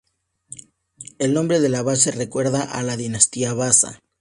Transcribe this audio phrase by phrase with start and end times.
[1.19, 4.01] El nombre de la base recuerda a la Dinastía Vasa.